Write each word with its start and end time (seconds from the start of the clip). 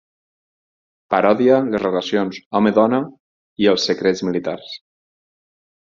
Parodia 1.13 1.59
les 1.73 1.83
relacions 1.83 2.39
home-dona 2.61 3.03
i 3.65 3.71
els 3.75 3.89
secrets 3.91 4.25
militars. 4.31 4.77